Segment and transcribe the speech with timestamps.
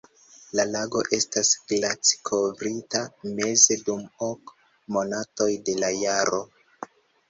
[0.59, 3.05] La lago estas glaci-kovrita
[3.43, 4.59] meze dum ok
[4.99, 6.47] monatoj de la jaro.